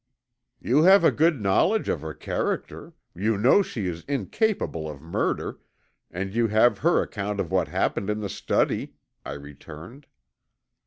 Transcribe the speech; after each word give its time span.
"You 0.59 0.81
have 0.81 1.03
a 1.03 1.11
good 1.11 1.39
knowledge 1.39 1.87
of 1.87 2.01
her 2.01 2.15
character, 2.15 2.93
you 3.13 3.37
know 3.37 3.61
she 3.61 3.85
is 3.85 4.03
incapable 4.05 4.89
of 4.89 4.99
murder, 4.99 5.59
and 6.09 6.33
you 6.33 6.47
have 6.47 6.79
her 6.79 7.03
account 7.03 7.39
of 7.39 7.51
what 7.51 7.67
happened 7.67 8.09
in 8.09 8.19
the 8.19 8.27
study," 8.27 8.95
I 9.23 9.33
returned. 9.33 10.07